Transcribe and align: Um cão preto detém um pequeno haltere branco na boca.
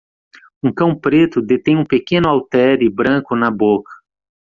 Um 0.63 0.73
cão 0.73 0.97
preto 0.99 1.43
detém 1.43 1.77
um 1.77 1.85
pequeno 1.85 2.27
haltere 2.27 2.89
branco 2.89 3.35
na 3.35 3.51
boca. 3.51 3.91